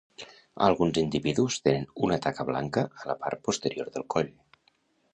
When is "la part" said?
3.13-3.47